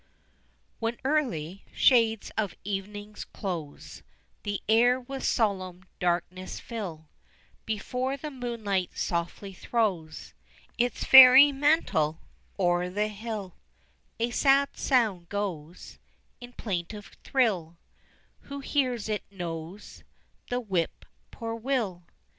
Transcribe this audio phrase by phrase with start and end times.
[0.79, 4.01] When early shades of evening's close
[4.41, 7.07] The air with solemn darkness fill,
[7.67, 10.33] Before the moonlight softly throws
[10.75, 12.19] Its fairy mantle
[12.57, 13.57] o'er the hill,
[14.19, 15.99] A sad sound goes
[16.39, 17.77] In plaintive thrill;
[18.45, 20.03] Who hears it knows
[20.49, 22.05] The Whip poor will.